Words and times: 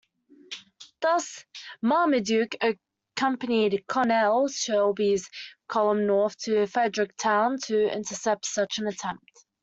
Thus 1.01 1.45
Marmaduke 1.83 2.55
accompanied 2.59 3.85
Colonel 3.87 4.47
Shelby's 4.47 5.29
column 5.67 6.07
north 6.07 6.35
to 6.45 6.65
Fredericktown 6.65 7.59
to 7.65 7.87
intercept 7.93 8.47
such 8.47 8.79
an 8.79 8.87
attempt. 8.87 9.45